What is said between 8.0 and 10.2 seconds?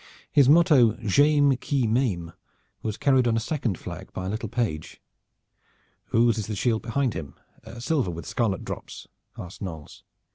with scarlet drops?" asked Knolles.